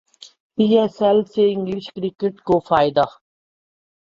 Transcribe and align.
پی 0.57 0.65
S 0.77 0.95
L 1.01 1.19
سے 1.33 1.43
English 1.51 1.85
cricket 1.95 2.35
کو 2.47 2.59
فائدہ 2.69 3.05